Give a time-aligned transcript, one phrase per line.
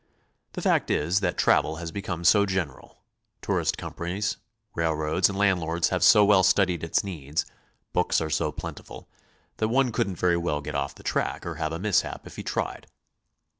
[0.53, 3.03] The fact is that travel has become so general;
[3.39, 4.37] tourist companies,
[4.73, 7.45] railroads, and landlords have so well studied its needs;
[7.93, 9.07] books are so plentiful,
[9.57, 12.41] that one couldnk very well get off the track or have a mishap if he
[12.41, 12.87] tried.